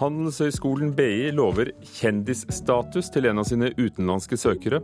[0.00, 4.78] Handelshøyskolen BI lover kjendisstatus til en av sine utenlandske søkere.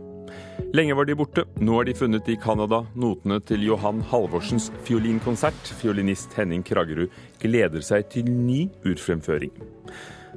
[0.77, 2.83] Lenge var de borte, nå er de funnet i Canada.
[2.93, 5.73] Notene til Johan Halvorsens fiolinkonsert.
[5.79, 7.09] Fiolinist Henning Kragerud
[7.41, 9.55] gleder seg til ny urfremføring.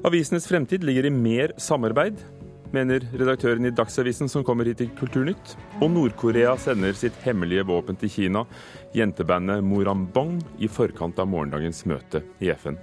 [0.09, 2.23] Avisenes fremtid ligger i mer samarbeid,
[2.73, 5.59] mener redaktøren i Dagsavisen som kommer hit til Kulturnytt.
[5.83, 8.47] Og Nord-Korea sender sitt hemmelige våpen til Kina.
[8.97, 12.81] Jentebandet Morambong i forkant av morgendagens møte i FN.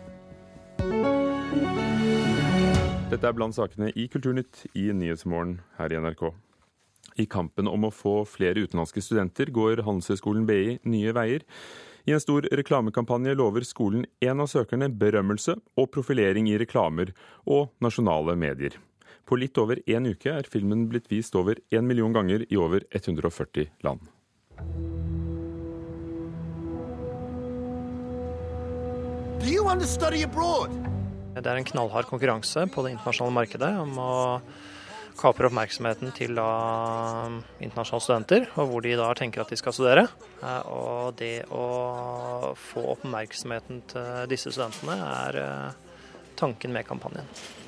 [3.08, 6.26] Dette er blant sakene i Kulturnytt i Nyhetsmorgen her i NRK.
[7.16, 11.46] I kampen om å få flere utenlandske studenter går Handelshøyskolen BI nye veier.
[12.04, 17.14] I en stor reklamekampanje lover skolen en av søkerne berømmelse og profilering i reklamer
[17.48, 18.76] og nasjonale medier.
[19.24, 22.84] På litt over én uke er filmen blitt vist over én million ganger i over
[22.92, 24.04] 140 land.
[29.40, 30.97] Do you want to study abroad?
[31.44, 34.16] Det er en knallhard konkurranse på det internasjonale markedet om å
[35.18, 36.48] kapre oppmerksomheten til da
[37.58, 40.06] internasjonale studenter, og hvor de da tenker at de skal studere.
[40.44, 45.87] Eh, og det å få oppmerksomheten til disse studentene er eh,
[46.38, 47.26] tanken med kampanjen.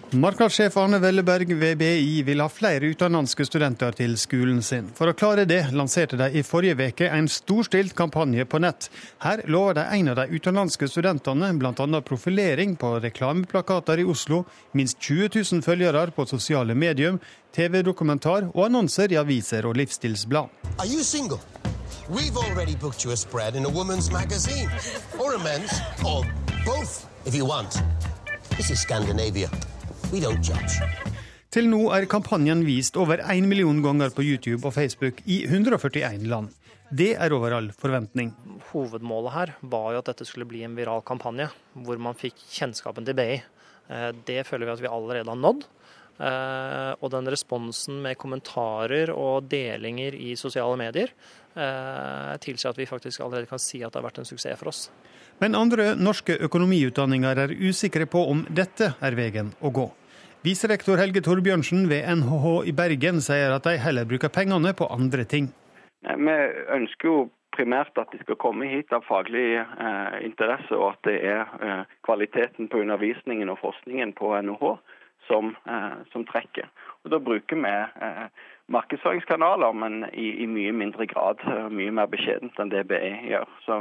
[0.09, 4.87] Markedssjef Arne Velleberg ved BI vil ha flere utenlandske studenter til skolen sin.
[4.97, 8.87] For å klare det lanserte de i forrige uke en storstilt kampanje på nett.
[9.21, 12.01] Her lover de en av de utenlandske studentene bl.a.
[12.01, 17.21] profilering på reklameplakater i Oslo, minst 20 000 følgere på sosiale medier,
[17.53, 20.49] TV-dokumentar og annonser i aviser og livsstilsblad.
[20.79, 21.37] Are you single?
[22.09, 24.71] We've already booked you a spread in a woman's magazine.
[25.21, 25.81] Or a men's.
[26.03, 26.25] Or
[26.65, 27.77] both, if you want.
[28.59, 29.47] This is Scandinavia.
[30.11, 30.81] We don't judge.
[31.49, 36.27] Til nå er kampanjen vist over én million ganger på YouTube og Facebook i 141
[36.27, 36.51] land.
[36.91, 38.33] Det er over all forventning.
[38.73, 41.47] Hovedmålet her var jo at dette skulle bli en viral kampanje,
[41.85, 43.39] hvor man fikk kjennskapen til BI.
[43.89, 45.63] Eh, Det føler vi at vi allerede har nådd.
[46.19, 51.07] Eh, Og den responsen med kommentarer og delinger i sosiale medier
[51.55, 54.67] eh, tilsier at vi faktisk allerede kan si at det har vært en suksess for
[54.67, 54.89] oss.
[55.39, 59.85] Men andre norske økonomiutdanninger er usikre på om dette er veien å gå.
[60.43, 65.23] Viserektor Helge Torbjørnsen ved NHH i Bergen sier at de heller bruker pengene på andre
[65.27, 65.49] ting.
[66.03, 66.35] Vi
[66.75, 67.17] ønsker jo
[67.55, 71.97] primært at de skal komme hit av faglig eh, interesse, og at det er eh,
[72.07, 74.63] kvaliteten på undervisningen og forskningen på NHH
[75.27, 76.67] som, eh, som trekker.
[77.03, 77.75] Og Da bruker vi
[78.07, 78.25] eh,
[78.73, 81.41] markedsføringskanaler, men i, i, mye mindre grad,
[81.73, 83.49] mye mer beskjedent enn det BI gjør.
[83.65, 83.79] Så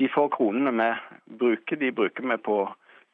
[0.00, 2.58] De få kronene vi bruker, de bruker vi på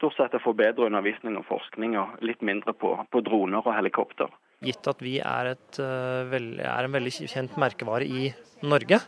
[0.02, 4.30] stort sett å forbedre undervisning og forskning, og litt mindre på, på droner og helikopter.
[4.62, 8.30] Gitt at vi er, et, er en veldig kjent merkevare i
[8.66, 8.98] Norge,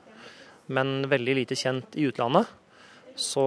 [0.74, 2.46] men veldig lite kjent i utlandet,
[3.18, 3.44] så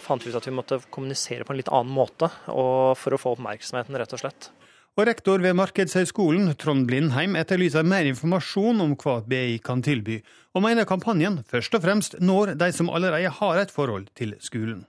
[0.00, 3.34] fant vi ut at vi måtte kommunisere på en litt annen måte for å få
[3.36, 4.48] oppmerksomheten, rett og slett.
[4.92, 10.18] Og rektor ved Markedshøgskolen, Trond Blindheim, etterlyser mer informasjon om hva BI kan tilby,
[10.52, 14.82] og mener kampanjen først og fremst når de som allerede har et forhold til skolen.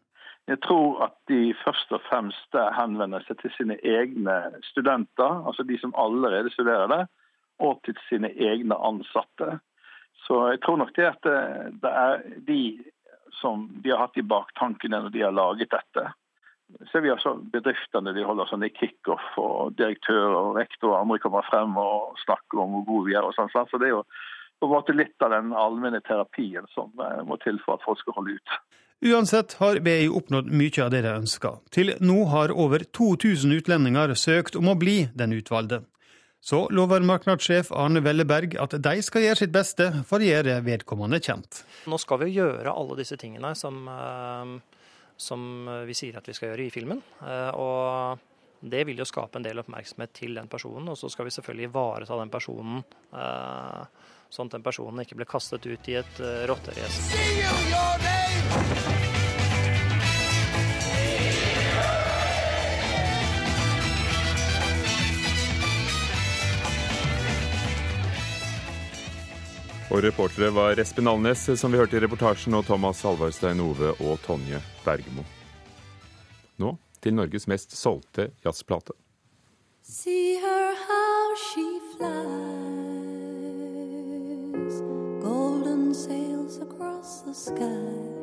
[0.51, 4.35] Jeg tror at de først og fremst henvender seg til sine egne
[4.67, 7.05] studenter, altså de som allerede studerer der,
[7.63, 9.61] og til sine egne ansatte.
[10.27, 11.31] Så jeg tror nok det at
[11.79, 12.63] det er de
[13.39, 16.05] som de har hatt i baktankene når de har laget dette.
[16.89, 21.19] Så er vi altså bedriftene de holder sånne kickoff, og direktører og rektor og andre
[21.23, 23.27] kommer frem og snakker om hvor gode vi er.
[23.27, 23.51] og sånn.
[23.53, 24.03] Så det er jo
[24.59, 26.93] på en måte litt av den allmenne terapien som
[27.27, 28.57] må til for at folk skal holde ut.
[29.03, 31.57] Uansett har BI oppnådd mye av det de ønsker.
[31.75, 35.81] Til nå har over 2000 utlendinger søkt om å bli den utvalgte.
[36.43, 41.19] Så lover markedssjef Arne Velleberg at de skal gjøre sitt beste for å gjøre vedkommende
[41.23, 41.61] kjent.
[41.87, 43.77] Nå skal vi gjøre alle disse tingene som,
[45.17, 47.01] som vi sier at vi skal gjøre i filmen.
[47.59, 48.19] Og
[48.63, 51.69] det vil jo skape en del oppmerksomhet til den personen, og så skal vi selvfølgelig
[51.69, 52.83] ivareta den personen
[54.33, 57.01] sånn at den personen ikke blir kastet ut i et rotterace.
[69.91, 74.21] Og reportere var Espen Alnes, som vi hørte i reportasjen, og Thomas Halvarstein Ove og
[74.25, 75.23] Tonje Bergemo.
[76.61, 78.93] Nå til Norges mest solgte jazzplate.
[79.83, 82.13] See her how she flies
[85.23, 88.13] Golden sails across the sky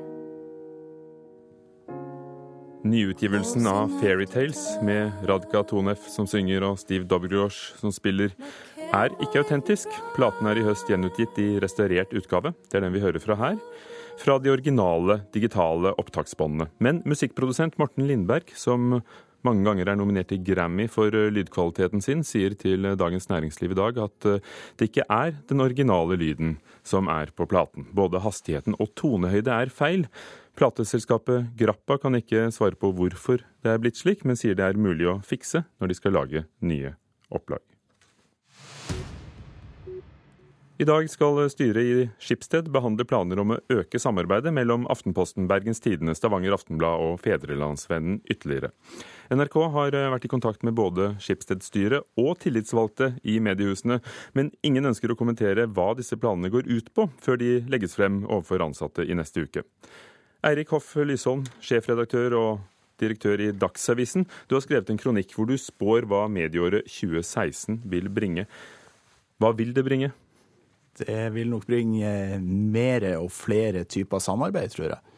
[2.85, 8.33] Nyutgivelsen av Fairytales med Radka Toneff som synger og Steve Dobrosh som spiller,
[8.97, 9.93] er ikke autentisk.
[10.17, 12.53] Platen er i høst gjenutgitt i restaurert utgave.
[12.69, 13.59] Det er den vi hører fra her.
[14.21, 16.69] Fra de originale digitale opptaksbåndene.
[16.83, 18.99] Men musikkprodusent Morten Lindberg, som
[19.47, 23.79] mange ganger er nominert til Grammy for eh, lydkvaliteten sin, sier til Dagens Næringsliv i
[23.79, 24.43] dag at eh,
[24.77, 27.89] det ikke er den originale lyden som er på platen.
[27.97, 30.09] Både hastigheten og tonehøyde er feil.
[30.61, 34.81] Plateselskapet Grappa kan ikke svare på hvorfor det er blitt slik, men sier det er
[34.81, 36.99] mulig å fikse når de skal lage nye
[37.33, 37.70] opplag.
[40.81, 45.83] I dag skal styret i Skipsted behandle planer om å øke samarbeidet mellom Aftenposten, Bergens
[45.85, 48.71] Tidende, Stavanger Aftenblad og Fedrelandsvennen ytterligere.
[49.29, 53.99] NRK har vært i kontakt med både Skipsted-styret og tillitsvalgte i mediehusene,
[54.33, 58.23] men ingen ønsker å kommentere hva disse planene går ut på, før de legges frem
[58.23, 59.67] overfor ansatte i neste uke.
[60.49, 62.65] Eirik Hoff Lysholm, sjefredaktør og
[63.05, 64.25] direktør i Dagsavisen.
[64.49, 68.49] Du har skrevet en kronikk hvor du spår hva medieåret 2016 vil bringe.
[69.37, 70.13] Hva vil det bringe?
[71.01, 75.17] Det vil nok bringe mer og flere typer samarbeid, tror jeg.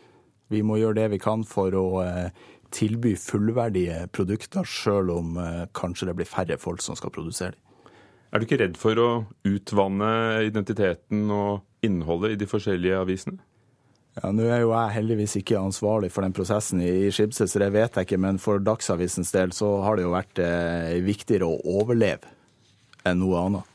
[0.52, 2.30] Vi må gjøre det vi kan for å eh,
[2.72, 7.60] tilby fullverdige produkter, sjøl om eh, kanskje det blir færre folk som skal produsere dem.
[8.32, 9.08] Er du ikke redd for å
[9.44, 10.12] utvanne
[10.46, 13.42] identiteten og innholdet i de forskjellige avisene?
[14.16, 17.70] Ja, Nå er jo jeg heldigvis ikke ansvarlig for den prosessen i Skibsted, så det
[17.72, 18.20] vet jeg ikke.
[18.20, 22.28] Men for Dagsavisens del så har det jo vært eh, viktigere å overleve
[23.08, 23.71] enn noe annet.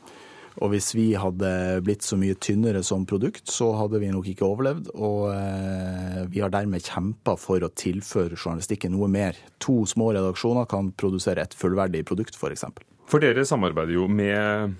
[0.58, 1.50] Og hvis vi hadde
[1.86, 4.90] blitt så mye tynnere som produkt, så hadde vi nok ikke overlevd.
[4.96, 9.38] Og eh, vi har dermed kjempa for å tilføre journalistikken noe mer.
[9.64, 12.42] To små redaksjoner kan produsere et fullverdig produkt, f.eks.
[12.42, 12.86] For, eksempel.
[13.06, 14.76] for dere samarbeider jo med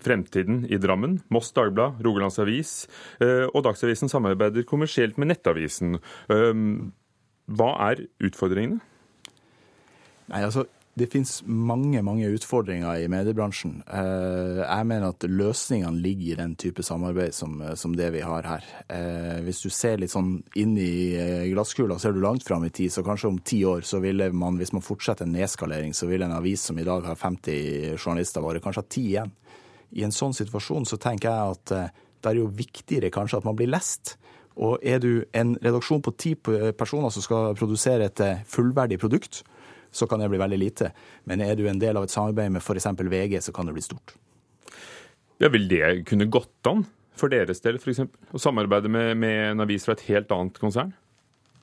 [0.00, 2.72] Fremtiden i Drammen, Moss Dagblad, Rogalands Avis
[3.20, 5.98] eh, og Dagsavisen samarbeider kommersielt med Nettavisen.
[6.32, 6.64] Eh,
[7.50, 8.80] hva er utfordringene?
[10.30, 10.64] Nei, altså
[10.98, 13.76] det finnes mange mange utfordringer i mediebransjen.
[13.86, 18.48] Eh, jeg mener at løsningene ligger i den type samarbeid som, som det vi har
[18.48, 18.66] her.
[18.90, 22.72] Eh, hvis du ser litt sånn inn i eh, glasskula, ser du langt fram i
[22.74, 26.10] tid, så kanskje om ti år så ville man, hvis man fortsetter en nedskalering, så
[26.10, 29.30] vil en avis som i dag har 50 journalister, bare kanskje ha ti igjen.
[29.94, 33.56] I en sånn situasjon så tenker jeg at det er jo viktigere kanskje at man
[33.58, 34.16] blir lest.
[34.60, 39.40] Og er du en redaksjon på ti personer som skal produsere et fullverdig produkt,
[39.90, 40.92] så kan det bli veldig lite.
[41.24, 42.88] Men er du en del av et samarbeid med f.eks.
[43.00, 44.14] VG, så kan det bli stort.
[45.40, 46.84] Ja, Vil det kunne gått an
[47.16, 48.04] for deres del, f.eks.?
[48.06, 50.92] Å samarbeide med, med en avis fra et helt annet konsern?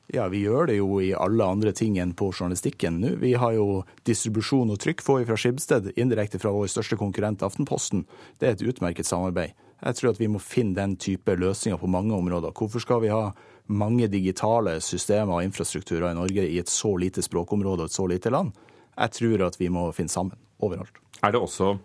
[0.07, 3.17] Ja, vi gjør det jo i alle andre ting enn på journalistikken nå.
[3.19, 7.43] Vi har jo distribusjon og trykk får vi fra Skibsted, indirekte fra vår største konkurrent
[7.43, 8.05] Aftenposten.
[8.39, 9.51] Det er et utmerket samarbeid.
[9.83, 12.55] Jeg tror at vi må finne den type løsninger på mange områder.
[12.55, 13.33] Hvorfor skal vi ha
[13.67, 18.07] mange digitale systemer og infrastrukturer i Norge i et så lite språkområde og et så
[18.09, 18.53] lite land.
[18.97, 21.01] Jeg tror at vi må finne sammen overalt.
[21.23, 21.75] Er det også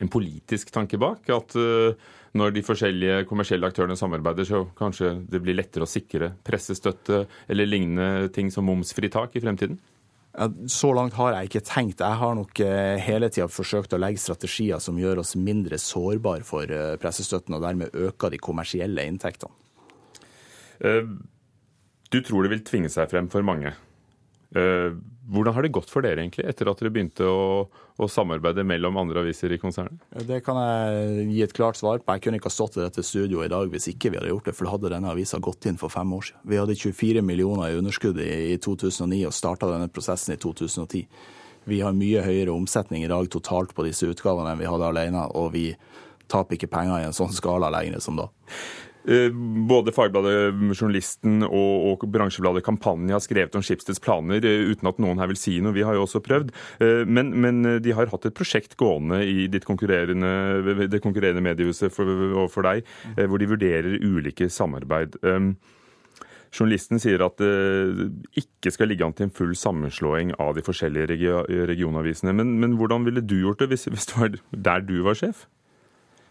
[0.00, 1.28] en politisk tanke bak?
[1.32, 1.92] At uh,
[2.36, 7.68] når de forskjellige kommersielle aktørene samarbeider, så kanskje det blir lettere å sikre pressestøtte eller
[7.68, 9.80] lignende ting som momsfritak i fremtiden?
[10.70, 12.04] Så langt har jeg ikke tenkt.
[12.04, 16.46] Jeg har nok uh, hele tida forsøkt å legge strategier som gjør oss mindre sårbare
[16.46, 19.59] for uh, pressestøtten, og dermed øker de kommersielle inntektene.
[20.80, 21.06] Eh,
[22.10, 23.72] du tror det vil tvinge seg frem for mange.
[24.56, 24.90] Eh,
[25.30, 28.96] hvordan har det gått for dere egentlig, etter at dere begynte å, å, samarbeide mellom
[28.98, 30.00] andre aviser i konsernet?
[30.26, 32.16] Det kan jeg gi et klart svar på.
[32.16, 34.50] Jeg kunne ikke ha stått i dette studioet i dag hvis ikke vi hadde gjort
[34.50, 36.42] det, for da hadde denne avisa gått inn for fem år siden.
[36.50, 41.06] Vi hadde 24 millioner i underskudd i 2009 og starta denne prosessen i 2010.
[41.70, 45.28] Vi har mye høyere omsetning i dag totalt på disse utgavene enn vi hadde alene,
[45.38, 45.68] og vi
[46.30, 48.26] taper ikke penger i en sånn skala lenger som da.
[49.08, 49.30] Eh,
[49.68, 55.00] både Fagbladet Journalisten og, og bransjebladet Kampanje har skrevet om Skipsteds planer eh, uten at
[55.00, 55.74] noen her vil si noe.
[55.76, 56.52] Vi har jo også prøvd.
[56.84, 62.62] Eh, men, men de har hatt et prosjekt gående i konkurrerende, det konkurrerende mediehuset for,
[62.64, 65.16] deg, hvor de vurderer ulike samarbeid.
[66.50, 68.08] Journalisten sier at det
[68.40, 71.06] ikke skal ligge an til en full sammenslåing av de forskjellige
[71.70, 72.34] regionavisene.
[72.36, 74.38] Men, men hvordan ville du gjort det hvis, hvis det var
[74.68, 75.46] der du var sjef?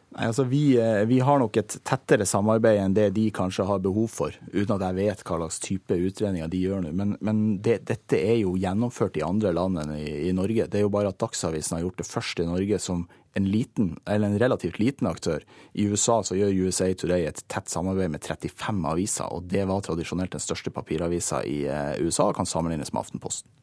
[0.09, 3.81] Nei, altså vi, eh, vi, har nok et tettere samarbeid enn det de kanskje har
[3.83, 6.93] behov for, uten at jeg vet hva slags type utredninger de gjør nå.
[6.97, 10.65] Men, men det, dette er jo gjennomført i andre land enn i, i, Norge.
[10.65, 13.03] Det er jo bare at Dagsavisen har gjort det først i Norge som
[13.37, 15.45] en, liten, eller en relativt liten aktør.
[15.77, 19.85] I USA så gjør USA Today et tett samarbeid med 35 aviser, og det var
[19.85, 23.53] tradisjonelt den største papiravisa i eh, USA og kan sammenlignes med Aftenposten.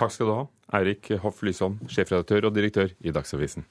[0.00, 0.46] Takk skal du ha,
[0.80, 3.68] Eirik Hoff Lysholm, sjefredaktør og direktør i Dagsavisen.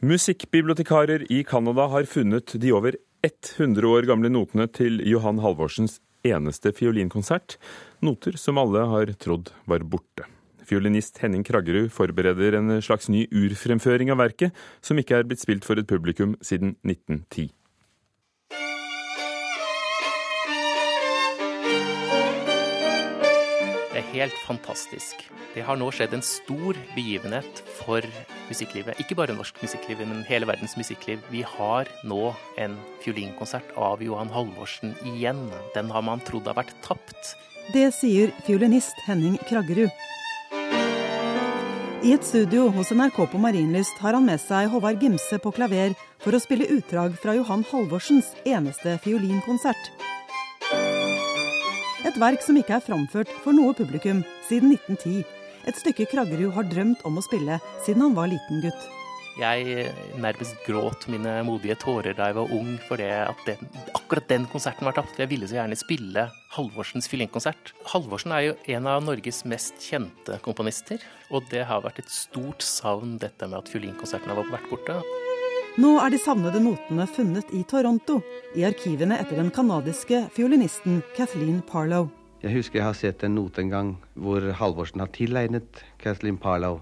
[0.00, 6.74] Musikkbibliotekarer i Canada har funnet de over 100 år gamle notene til Johan Halvorsens eneste
[6.76, 7.56] fiolinkonsert,
[8.04, 10.28] noter som alle har trodd var borte.
[10.68, 14.52] Fiolinist Henning Kraggerud forbereder en slags ny urfremføring av verket,
[14.84, 17.55] som ikke er blitt spilt for et publikum siden 1910.
[24.16, 25.20] helt fantastisk.
[25.54, 28.04] Det har nå skjedd en stor begivenhet for
[28.48, 28.98] musikklivet.
[29.02, 31.22] Ikke bare norsk musikkliv, men hele verdens musikkliv.
[31.32, 35.46] Vi har nå en fiolinkonsert av Johan Halvorsen igjen.
[35.76, 37.36] Den har man trodd har vært tapt.
[37.74, 39.92] Det sier fiolinist Henning Kraggerud.
[42.06, 45.96] I et studio hos NRK på Marienlyst har han med seg Håvard Gimse på klaver
[46.22, 49.90] for å spille utdrag fra Johan Halvorsens eneste fiolinkonsert.
[52.16, 55.18] Et verk som ikke er framført for noe publikum siden 1910.
[55.68, 58.86] Et stykke Kraggerud har drømt om å spille siden han var liten gutt.
[59.36, 64.30] Jeg nærmest gråt mine modige tårer da jeg var ung for det at den, akkurat
[64.32, 65.20] den konserten var tapt.
[65.20, 66.24] Jeg ville så gjerne spille
[66.56, 67.74] Halvorsens fiolinkonsert.
[67.92, 72.64] Halvorsen er jo en av Norges mest kjente komponister, og det har vært et stort
[72.64, 75.02] savn dette med at fiolinkonsertene har vært borte.
[75.76, 78.22] Nå er de savnede notene funnet i Toronto,
[78.56, 82.06] i arkivene etter den canadiske fiolinisten Kathleen Parlow.
[82.40, 86.78] Jeg husker jeg har sett en note en gang hvor Halvorsen har tilegnet Kathleen Parlow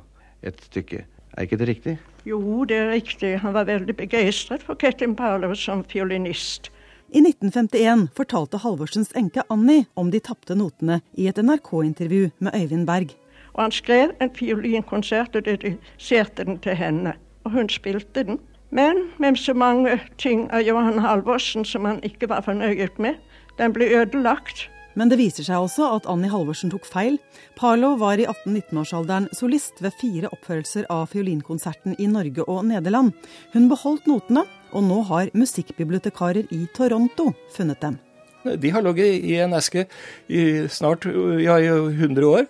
[0.47, 1.03] et stykke.
[1.35, 1.97] Er ikke det riktig?
[2.23, 2.39] Jo,
[2.71, 3.33] det er riktig.
[3.43, 6.71] Han var veldig begeistret for Kathleen Parlow som fiolinist.
[7.11, 12.87] I 1951 fortalte Halvorsens enke Annie om de tapte notene i et NRK-intervju med Øyvind
[12.87, 13.19] Berg.
[13.59, 17.19] Og Han skrev en fiolinkonsert og dediserte den til henne.
[17.43, 18.39] Og hun spilte den.
[18.75, 23.21] Men med så mange ting av Johan Halvorsen som han ikke var fornøyd med.
[23.59, 24.67] Den ble ødelagt.
[24.99, 27.21] Men det viser seg også at Annie Halvorsen tok feil.
[27.59, 33.15] Parlo var i 18-19-årsalderen solist ved fire oppførelser av fiolinkonserten i Norge og Nederland.
[33.55, 34.43] Hun beholdt notene,
[34.75, 37.99] og nå har musikkbibliotekarer i Toronto funnet dem.
[38.45, 39.87] De har ligget i en eske
[40.29, 42.47] i snart ja, i 100 år.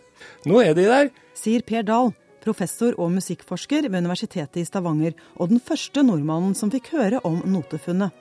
[0.49, 1.13] Nå er de der.
[1.37, 6.73] Sier Per Dahl, professor og musikkforsker ved Universitetet i Stavanger, og den første nordmannen som
[6.73, 8.13] fikk høre om notefunnet.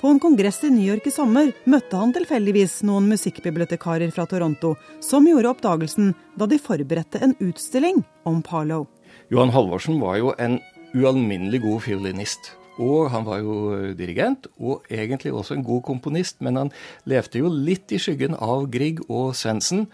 [0.00, 4.74] På en kongress i New York i sommer møtte han tilfeldigvis noen musikkbibliotekarer fra Toronto,
[5.04, 8.86] som gjorde oppdagelsen da de forberedte en utstilling om Parlow.
[9.30, 10.56] Johan Halvorsen var jo en
[10.96, 12.54] ualminnelig god fiolinist.
[12.80, 16.72] Og han var jo dirigent, og egentlig også en god komponist, men han
[17.04, 19.84] levde jo litt i skyggen av Grieg og Svendsen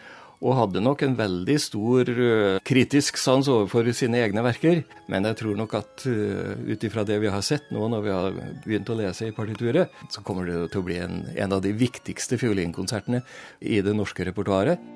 [0.40, 4.82] og hadde nok en veldig stor uh, kritisk sans overfor sine egne verker.
[5.10, 8.14] Men jeg tror nok at uh, ut ifra det vi har sett nå når vi
[8.14, 11.64] har begynt å lese i partituret, så kommer det til å bli en, en av
[11.64, 13.22] de viktigste fiolinkonsertene
[13.60, 14.95] i det norske repertoaret.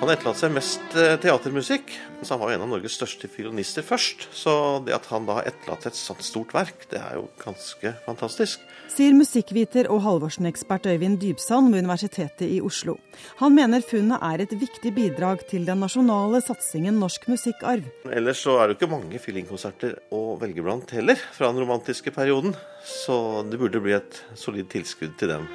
[0.00, 1.90] Han etterlater seg mest teatermusikk,
[2.22, 4.30] så han var jo en av Norges største fiolinister først.
[4.32, 4.52] Så
[4.86, 8.64] det at han da har etterlatt et sånt stort verk, det er jo ganske fantastisk.
[8.88, 12.96] Sier musikkviter og Halvorsen-ekspert Øyvind Dybsand ved Universitetet i Oslo.
[13.42, 17.84] Han mener funnet er et viktig bidrag til den nasjonale satsingen Norsk musikkarv.
[18.08, 22.16] Ellers så er det jo ikke mange fillingkonserter å velge blant heller, fra den romantiske
[22.16, 22.56] perioden.
[23.04, 25.50] Så det burde bli et solid tilskudd til dem.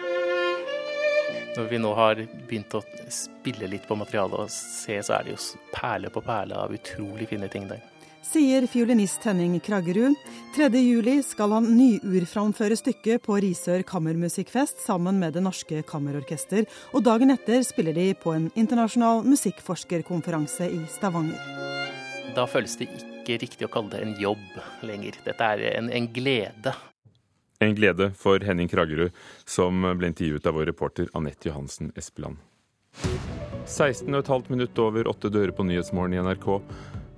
[1.56, 2.20] Når vi nå har
[2.50, 6.58] begynt å spille litt på materialet og se, så er det jo perle på perle
[6.60, 7.84] av utrolig fine ting der.
[8.26, 10.18] Sier fiolinist Henning Kraggerud.
[10.56, 17.32] 3.7 skal han nyurframføre stykket på Risør kammermusikkfest sammen med Det Norske Kammerorkester, og dagen
[17.32, 21.40] etter spiller de på en internasjonal musikkforskerkonferanse i Stavanger.
[22.36, 25.22] Da føles det ikke riktig å kalle det en jobb lenger.
[25.24, 26.76] Dette er en, en glede.
[27.60, 29.14] En glede for Henning Kraggerud,
[29.46, 32.38] som ble intervjuet av vår reporter Anette Johansen Espeland.
[33.66, 36.50] 16,5 minutt over åtte dører på Nyhetsmorgen i NRK.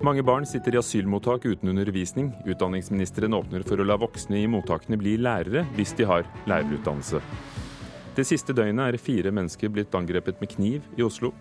[0.06, 2.29] Mange barn sitter i asylmottak uten undervisning.
[2.46, 7.22] Utdanningsministeren åpner for å la voksne i mottakene bli lærere, hvis de har lærerutdannelse.
[8.17, 11.34] Det siste døgnet er fire mennesker blitt angrepet med kniv i Oslo.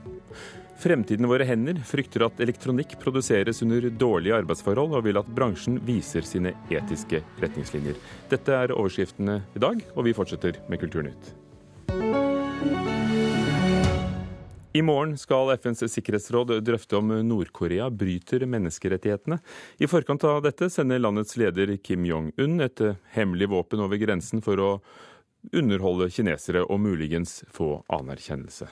[0.78, 5.78] Fremtiden i våre hender frykter at elektronikk produseres under dårlige arbeidsforhold, og vil at bransjen
[5.86, 7.96] viser sine etiske retningslinjer.
[8.28, 11.32] Dette er overskriftene i dag, og vi fortsetter med Kulturnytt.
[14.76, 19.38] I morgen skal FNs sikkerhetsråd drøfte om Nord-Korea bryter menneskerettighetene.
[19.80, 22.82] I forkant av dette sender landets leder Kim Jong-un et
[23.16, 24.70] hemmelig våpen over grensen for å
[25.56, 28.68] underholde kinesere og muligens få anerkjennelse.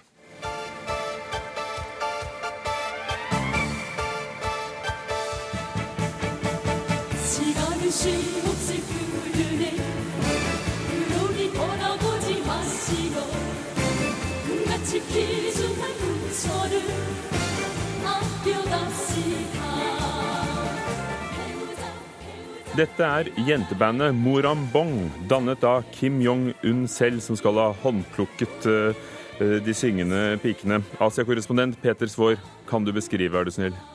[22.74, 28.66] Dette er jentebandet Morambong, dannet av Kim Jong-un selv, som skal ha håndplukket
[29.38, 30.82] de syngende pikene.
[30.98, 33.93] Asia-korrespondent Peter Svaar, kan du beskrive, er du snill?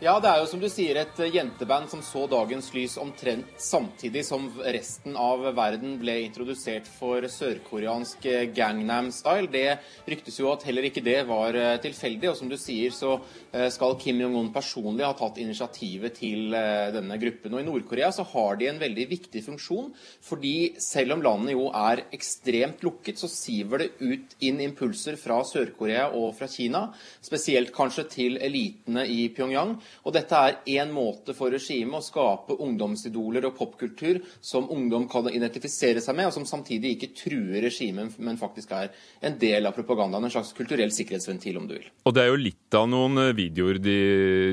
[0.00, 4.22] Ja, det er jo som du sier et jenteband som så dagens lys omtrent samtidig
[4.24, 8.24] som resten av verden ble introdusert for sørkoreansk
[8.56, 9.50] Gangnam Style.
[9.52, 9.74] Det
[10.08, 13.18] ryktes jo at heller ikke det var eh, tilfeldig, og som du sier så
[13.52, 17.58] eh, skal Kim Jong-un personlig ha tatt initiativet til eh, denne gruppen.
[17.58, 19.92] Og i Nord-Korea så har de en veldig viktig funksjon,
[20.24, 25.42] fordi selv om landet jo er ekstremt lukket, så siver det ut inn impulser fra
[25.44, 26.86] Sør-Korea og fra Kina,
[27.20, 29.76] spesielt kanskje til elitene i Pyongyang.
[30.04, 35.28] Og dette er én måte for regimet å skape ungdomsidoler og popkultur som ungdom kan
[35.30, 38.90] identifisere seg med, og som samtidig ikke truer regimet, men faktisk er
[39.24, 40.26] en del av propagandaen.
[40.26, 41.88] En slags kulturell sikkerhetsventil, om du vil.
[42.08, 43.98] Og det er jo litt av noen eh, videoer de,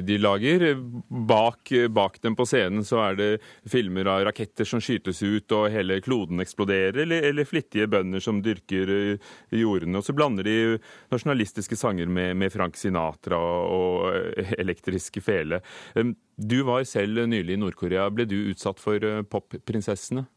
[0.08, 0.67] de lager.
[1.08, 3.29] Bak, bak, dem på scenen så er det
[3.70, 8.41] filmer av raketter som skytes ut og hele kloden eksploderer, eller, eller flittige bønder som
[8.44, 10.00] dyrker eh, jordene.
[10.00, 10.58] Og så blander de
[11.13, 15.62] nasjonalistiske sanger med, med Frank Sinatra og, og elektriske fele.
[16.38, 18.10] Du var selv nylig i Nord-Korea.
[18.13, 20.27] Ble du utsatt for eh, popprinsessene?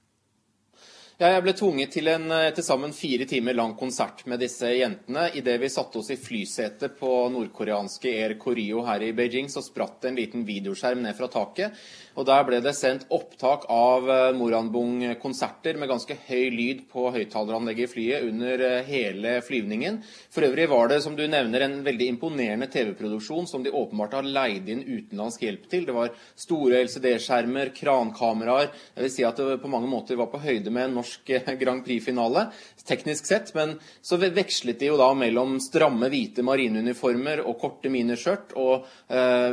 [1.20, 4.70] Ja, jeg ble tvunget til en eh, til sammen fire timer lang konsert med disse
[4.72, 5.26] jentene.
[5.36, 9.98] Idet vi satte oss i flysetet på nordkoreanske Air Koreo her i Beijing, så spratt
[10.00, 11.76] det en liten videoskjerm ned fra taket.
[12.20, 17.86] Og Der ble det sendt opptak av eh, Moranbong-konserter med ganske høy lyd på høyttaleranlegget
[17.86, 19.96] i flyet under eh, hele flyvningen.
[20.28, 24.28] For øvrig var det, som du nevner, en veldig imponerende TV-produksjon som de åpenbart har
[24.28, 25.86] leid inn utenlandsk hjelp til.
[25.88, 28.68] Det var store LCD-skjermer, krankameraer.
[28.98, 31.50] Jeg vil si at det på mange måter var på høyde med en norsk eh,
[31.62, 32.50] Grand Prix-finale,
[32.84, 33.54] teknisk sett.
[33.56, 38.84] Men så vekslet de jo da mellom stramme, hvite marineuniformer og korte miniskjørt, og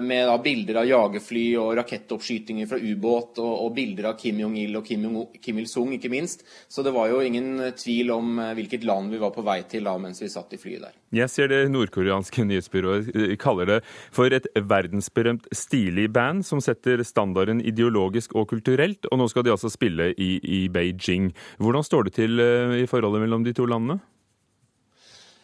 [0.04, 4.40] med da bilder av jagerfly og rakettoppskyting skytinger fra ubåt og, og, bilder av Kim
[4.40, 5.06] Jong-il og Kim,
[5.42, 6.46] Kim Il-sung, ikke minst.
[6.70, 9.84] Så det var jo ingen tvil om eh, hvilket land vi var på vei til
[9.86, 10.96] da mens vi satt i flyet der.
[11.12, 13.80] Jeg ser det nordkoreanske nyhetsbyrået eh, kaller det
[14.12, 19.54] for et verdensberømt stilig band som setter standarden ideologisk og kulturelt, og nå skal de
[19.54, 21.34] altså spille i, i Beijing.
[21.60, 24.00] Hvordan står det til eh, i forholdet mellom de to landene?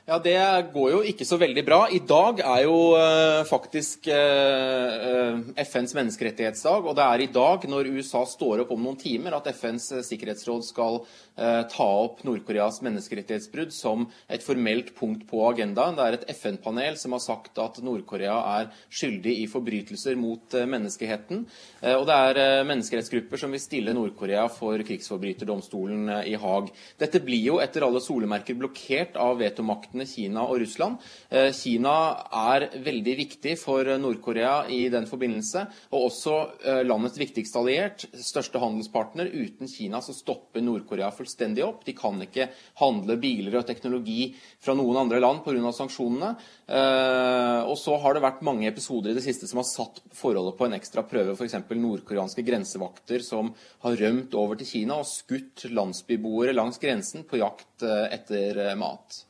[0.04, 0.36] Ja, Det
[0.74, 1.78] går jo ikke så veldig bra.
[1.88, 6.90] I dag er jo eh, faktisk eh, FNs menneskerettighetsdag.
[6.90, 10.66] Og det er i dag, når USA står opp om noen timer, at FNs sikkerhetsråd
[10.68, 15.96] skal eh, ta opp Nord-Koreas menneskerettighetsbrudd som et formelt punkt på agendaen.
[15.96, 21.46] Det er et FN-panel som har sagt at Nord-Korea er skyldig i forbrytelser mot menneskeheten.
[21.94, 26.74] og det er menneskerettsgrupper som vil stille Nord-Korea for krigsforbryterdomstolen i Haag.
[27.00, 30.98] Dette blir jo etter alle solemerker blokkert av vetomakten maktene Kina og Russland.
[31.30, 37.60] Eh, Kina er veldig viktig for Nord-Korea i den forbindelse, og også eh, landets viktigste
[37.60, 39.30] alliert, største handelspartner.
[39.30, 41.84] Uten Kina så stopper Nord-Korea fullstendig opp.
[41.86, 42.50] De kan ikke
[42.82, 45.72] handle biler og teknologi fra noen andre land pga.
[45.74, 46.36] sanksjonene.
[46.68, 50.58] Eh, og så har det vært mange episoder i det siste som har satt forholdet
[50.58, 51.36] på en ekstra prøve.
[51.38, 51.60] F.eks.
[51.74, 53.54] nordkoreanske grensevakter som
[53.84, 59.24] har rømt over til Kina og skutt landsbyboere langs grensen på jakt etter mat.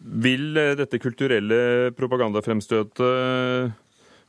[0.00, 3.74] Vil eh, dette kulturelle propagandafremstøtet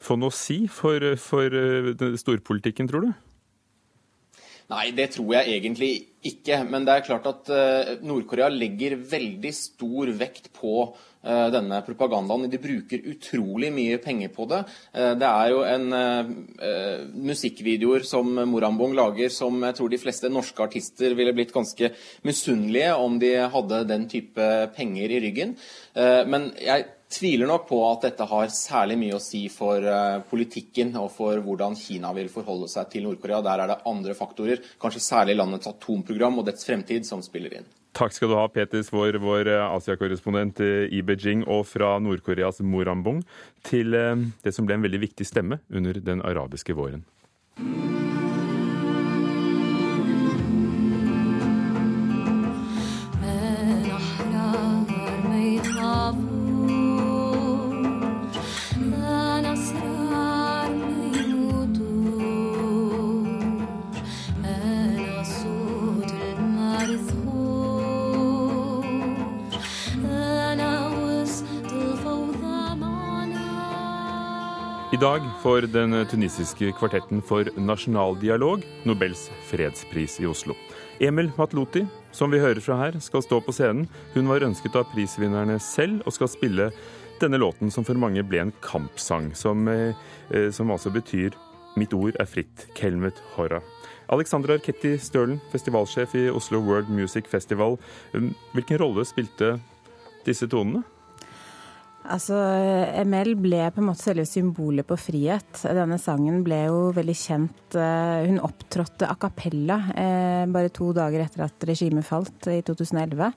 [0.03, 3.13] få noe å si for, for eh, storpolitikken, tror du?
[4.67, 5.91] Nei, det tror jeg egentlig
[6.27, 6.61] ikke.
[6.67, 7.51] Men det er klart at
[8.03, 10.89] Nord-Korea legger veldig stor vekt på
[11.27, 12.45] Eh, denne propagandaen.
[12.47, 14.61] De bruker utrolig mye penger på det.
[14.93, 15.87] Eh, det er jo en
[17.27, 21.91] musikkvideoer som Morambong lager som jeg tror de fleste norske artister ville blitt ganske
[22.27, 25.55] misunnelige om de hadde den type penger i ryggen.
[25.95, 30.93] Men jeg tviler nok på at dette har særlig mye å si for uh, politikken
[30.99, 33.41] og for hvordan Kina vil forholde seg til Nord-Korea.
[33.45, 37.69] Der er det andre faktorer, kanskje særlig landets atomprogram og dets fremtid, som spiller inn.
[37.97, 42.61] Takk skal du ha, Peter Svaar, vår eh, Asia-korrespondent eh, i Beijing, og fra Nord-Koreas
[42.61, 43.23] Morambong
[43.65, 44.13] til eh,
[44.45, 47.07] det som ble en veldig viktig stemme under den arabiske våren.
[74.87, 80.55] I dag får den tunisiske kvartetten for nasjonaldialog Nobels fredspris i Oslo.
[81.03, 81.81] Emil Matloti,
[82.15, 83.89] som vi hører fra her, skal stå på scenen.
[84.13, 86.69] Hun var ønsket av prisvinnerne selv og skal spille
[87.19, 89.91] denne låten, som for mange ble en kampsang, som, eh,
[90.55, 91.35] som altså betyr
[91.75, 93.61] 'Mitt ord er fritt', Kelmet Hora.
[94.09, 97.77] Alexandra Arketti Stølen, festivalsjef i Oslo World Music Festival.
[98.13, 99.59] Hvilken rolle spilte
[100.25, 100.83] disse tonene?
[102.07, 102.37] Altså,
[103.03, 105.63] ML ble på en måte selve symbolet på frihet.
[105.75, 107.75] Denne sangen ble jo veldig kjent.
[107.75, 113.27] Eh, hun opptrådte a cappella eh, bare to dager etter at regimet falt i 2011.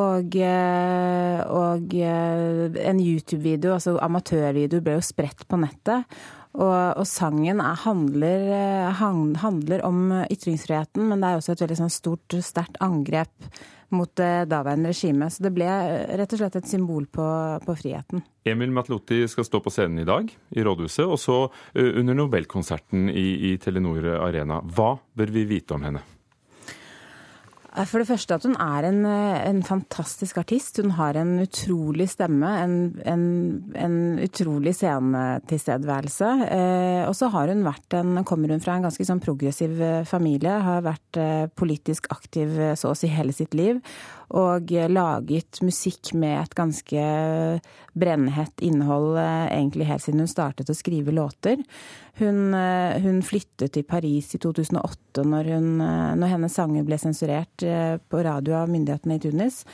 [0.00, 6.20] Og, eh, og en YouTube-video, altså amatørvideo, ble jo spredt på nettet.
[6.58, 8.48] Og, og sangen er, handler,
[8.98, 13.30] handler, om ytringsfriheten, men det er også et veldig sånn stort, sterkt angrep
[13.94, 15.34] mot det daværende regimet.
[15.34, 15.68] Så det ble
[16.18, 17.26] rett og slett et symbol på,
[17.64, 18.22] på friheten.
[18.46, 21.42] Emil Matloti skal stå på scenen i dag i Rådhuset, og så
[21.74, 24.62] under Nobelkonserten i, i Telenor Arena.
[24.62, 26.02] Hva bør vi vite om henne?
[27.70, 30.80] For det første at hun er en, en, fantastisk artist.
[30.82, 32.74] Hun har en utrolig stemme, en,
[33.06, 33.24] en,
[33.78, 36.30] en utrolig scenetilstedeværelse.
[36.50, 40.02] Eh, og så har hun vært en, kommer hun fra en ganske sånn progressiv eh,
[40.08, 43.78] familie, har vært eh, politisk aktiv eh, så å si hele sitt liv
[44.36, 47.06] og laget musikk med et ganske
[47.98, 51.62] brennhett innhold egentlig helt siden hun startet å skrive låter.
[52.20, 55.72] Hun, hun flyttet til Paris i 2008 når, hun,
[56.20, 57.64] når hennes sanger ble sensurert
[58.06, 59.64] på radio av myndighetene i Tunis.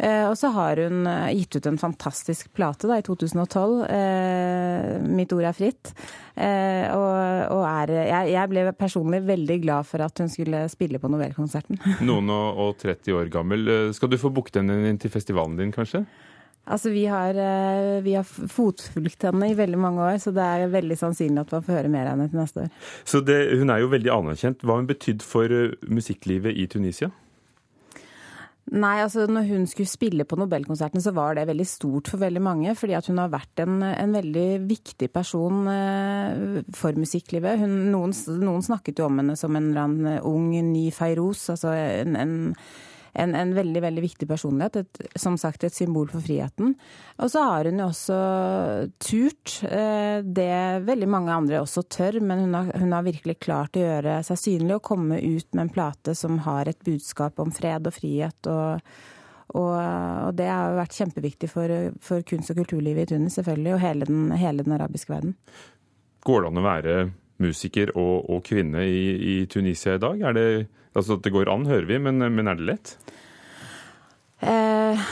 [0.00, 3.74] Eh, og så har hun eh, gitt ut en fantastisk plate da, i 2012.
[3.84, 5.92] Eh, 'Mitt ord er fritt'.
[6.40, 7.16] Og,
[7.52, 11.76] og er, jeg, jeg, ble personlig veldig glad for at hun skulle spille på Novellkonserten.
[12.08, 13.68] Noen og, og 30 år gammel.
[13.92, 16.06] Skal du få booket henne inn til festivalen din, kanskje?
[16.70, 17.36] Altså, vi har,
[18.04, 21.64] vi har, fotfulgt henne i veldig mange år, så det er veldig sannsynlig at man
[21.66, 22.70] får høre mer av henne til neste år.
[23.04, 24.64] Så det, Hun er jo veldig anerkjent.
[24.64, 25.56] Hva har hun betydd for
[25.90, 27.10] musikklivet i Tunisia?
[28.70, 32.42] Nei, altså når hun skulle spille på Nobelkonserten, så var det veldig stort for veldig
[32.44, 32.74] mange.
[32.78, 37.58] Fordi at hun har vært en, en veldig viktig person eh, for musikklivet.
[37.64, 41.48] Hun, noen, noen, snakket jo om henne som en eller annen ung, ny Feiros.
[41.50, 42.36] Altså en, en
[43.12, 44.80] en, en, veldig veldig viktig personlighet.
[44.80, 46.74] Et, som sagt et symbol for friheten.
[47.20, 48.18] Og så har hun jo også
[49.02, 53.78] turt eh, det veldig mange andre også tør, men hun har, hun har, virkelig klart
[53.78, 57.52] å gjøre seg synlig og komme ut med en plate som har et budskap om
[57.54, 58.50] fred og frihet.
[58.50, 58.92] og
[59.50, 61.72] og, og, det har vært kjempeviktig for,
[62.04, 65.34] for, kunst- og kulturlivet i Tunis, selvfølgelig, og hele den, hele den arabiske verden.
[66.22, 66.94] Går det an å være
[67.42, 69.02] musiker og, og kvinne i,
[69.34, 70.20] i, Tunisia i dag?
[70.30, 70.46] Er det,
[70.94, 72.94] altså at det går an, hører vi, men, men er det lett?
[74.40, 75.10] Eh,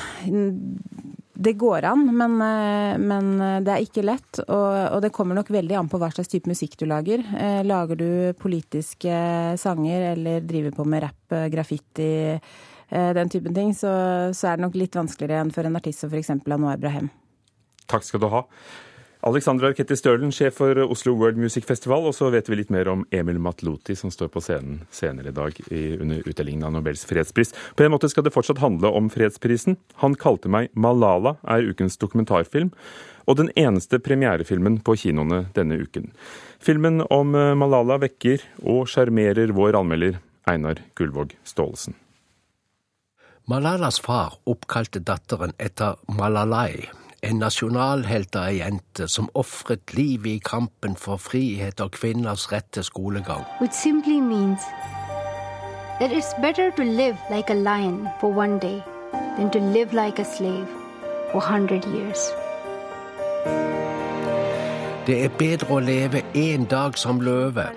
[1.39, 3.29] det går an, men, eh, men,
[3.65, 4.41] det er ikke lett.
[4.47, 7.23] Og, og, det kommer nok veldig an på hva slags type musikk du lager.
[7.39, 8.09] Eh, lager du
[8.41, 9.21] politiske
[9.61, 12.11] sanger eller driver på med rapp, eh, graffiti,
[12.89, 13.93] eh, den typen ting, så,
[14.35, 16.35] så, er det nok litt vanskeligere enn for en artist som f.eks.
[16.35, 17.13] Anwar Brahem.
[17.89, 18.43] Takk skal du ha.
[19.27, 22.07] Alexandra Arketti Stølen, sjef for Oslo World Music Festival.
[22.07, 25.35] Og så vet vi litt mer om Emil Matloti, som står på scenen senere i
[25.35, 27.51] dag under utdelingen av Nobels fredspris.
[27.75, 29.79] På en måte skal det fortsatt handle om fredsprisen.
[30.05, 32.71] Han kalte meg Malala er ukens dokumentarfilm,
[33.27, 36.13] og den eneste premierefilmen på kinoene denne uken.
[36.63, 41.99] Filmen om eh, Malala vekker og sjarmerer vår anmelder Einar Gullvåg Staalesen.
[43.49, 46.85] Malalas far oppkalte datteren etter Malalai,
[47.23, 52.71] en nasjonalhelt av ei jente som ofret livet i kampen for frihet og kvinners rett
[52.73, 53.45] til skolegang.
[53.61, 54.63] Which simply means
[55.99, 58.83] that it's better to live like a lion for one day
[59.37, 60.69] than to live like a slave
[61.33, 62.31] for 100 years.
[65.07, 67.71] Det er bedre å leve én dag som løve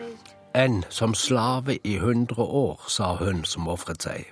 [0.53, 4.25] enn som slave i 100 år, sa hun som ofret seg.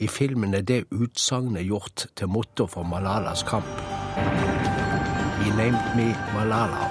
[0.00, 3.93] I filmen er det utsagnet gjort til motto for Malalas kamp.
[4.14, 6.90] He named me Malala.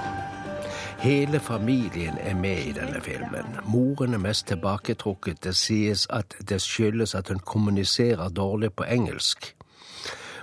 [1.04, 3.58] Hele familien er med i denne filmen.
[3.64, 5.44] Moren er mest tilbaketrukket.
[5.44, 9.54] Det sies at det skyldes at hun kommuniserer dårlig på engelsk.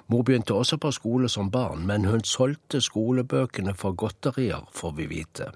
[0.08, 5.06] Mor begynte også på skole som barn, men hun solgte skolebøkene for godterier, får vi
[5.06, 5.50] vite.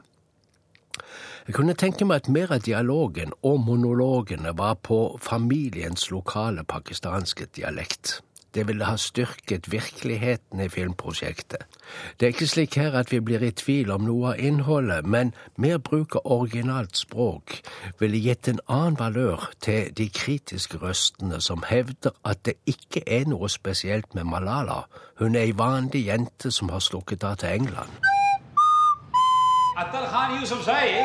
[1.48, 7.46] Jeg kunne tenke meg at mer av dialogen og monologene var på familiens lokale pakistanske
[7.54, 8.22] dialekt.
[8.56, 11.66] Det ville ha styrket virkeligheten i filmprosjektet.
[12.20, 15.34] Det er ikke slik her at vi blir i tvil om noe av innholdet, men
[15.60, 17.60] mer bruk av originalt språk
[18.00, 23.28] ville gitt en annen valør til de kritiske røstene som hevder at det ikke er
[23.28, 24.86] noe spesielt med Malala.
[25.20, 27.92] Hun er ei vanlig jente som har slukket av til England.
[29.78, 31.04] Atal Khan Yusuf Saeed,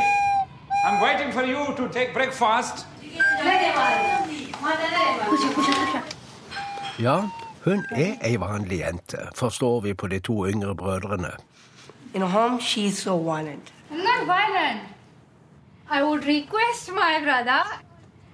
[0.87, 2.87] I'm waiting for you to take breakfast.
[7.01, 7.31] Ja,
[7.65, 11.31] hun er ei vanlig jente, forstår vi på de to yngre brødrene.
[12.15, 13.73] In home, she's so wanted.
[13.91, 14.81] I'm not violent.
[15.91, 17.63] I would request my brother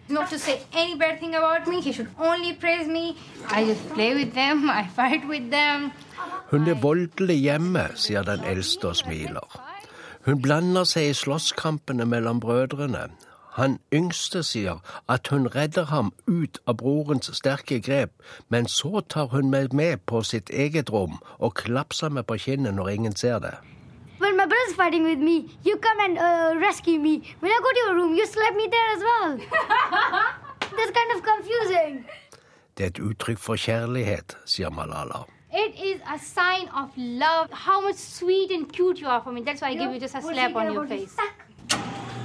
[0.08, 1.80] Not to say any bad thing about me.
[1.80, 3.16] He should only praise me.
[3.50, 4.70] I just play with them.
[4.80, 5.90] I fight with them.
[6.50, 9.56] Hun er voldelig hjemme, sier den eldste og smiler.
[10.26, 13.08] Hun blander seg i slåsskampene mellom brødrene.
[13.56, 18.10] Han yngste sier at hun redder ham ut av brorens sterke grep,
[18.52, 22.76] men så tar hun meg med på sitt eget rom og klapser meg på kinnet
[22.76, 23.54] når ingen ser det.
[24.20, 27.14] When my brother's fighting with me, you come and uh, rescue me.
[27.40, 29.32] When I go to your room, you slap me there as well.
[30.76, 32.04] That's kind of confusing.
[32.76, 35.24] Det er et uttrykk for kjærlighet, sier Malala.
[35.52, 37.48] It is a sign of love.
[37.52, 39.40] How much sweet and cute you are for me.
[39.40, 41.16] That's why I give you just a slap on your face.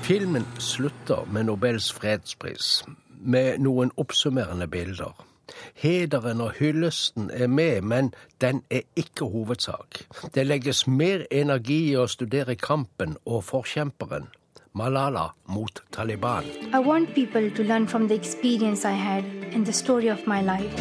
[0.01, 2.83] Filmen slutter med Nobels fredspris,
[3.21, 5.13] med noen oppsummerende bilder.
[5.77, 10.01] Hederen og hyllesten er med, men den er ikke hovedsak.
[10.35, 14.31] Det legges mer energi i å studere kampen og forkjemperen.
[14.73, 16.45] Malala mot Taliban.
[16.73, 20.41] I want people to learn from the experience I had and the story of my
[20.41, 20.71] life.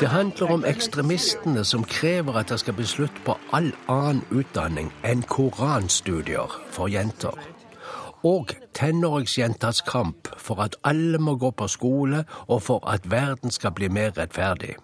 [0.00, 4.92] Det handler om ekstremistene som krever at det skal bli slutt på all annen utdanning
[5.04, 7.53] enn koranstudier for jenter.
[8.24, 13.74] Og tenåringsjentas kamp for at alle må gå på skole, og for at verden skal
[13.76, 14.76] bli mer rettferdig.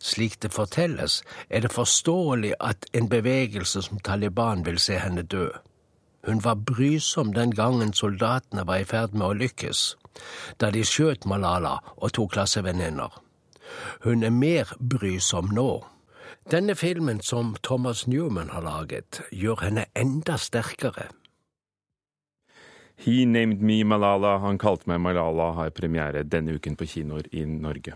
[0.00, 5.48] Slik det fortelles, er det forståelig at en bevegelse som Taliban vil se henne dø.
[6.26, 9.96] Hun var brysom den gangen soldatene var i ferd med å lykkes,
[10.60, 13.12] da de skjøt Malala og to klassevenninner.
[14.04, 15.84] Hun er mer brysom nå.
[16.50, 21.08] Denne filmen som Thomas Newman har laget, gjør henne enda sterkere.
[22.98, 27.44] He Named Me Malala, han kalte meg Malala, har premiere denne uken på kinoer i
[27.46, 27.94] Norge.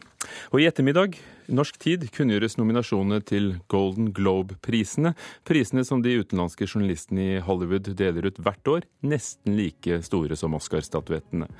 [0.55, 1.17] Og i ettermiddag,
[1.51, 5.15] norsk tid, kunngjøres nominasjonene til Golden Globe-prisene.
[5.49, 10.55] Prisene som de utenlandske journalistene i Hollywood deler ut hvert år, nesten like store som
[10.59, 11.51] Oscar-statuettene.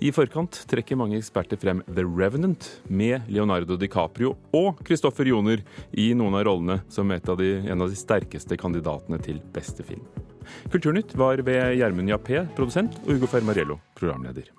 [0.00, 5.60] I forkant trekker mange eksperter frem The Revenant, med Leonardo DiCaprio og Christopher Joner
[5.92, 10.04] i noen av rollene som av de, en av de sterkeste kandidatene til beste film.
[10.72, 14.52] Kulturnytt var ved Gjermund Jappé, produsent, og Ugo Fermarello, programleder.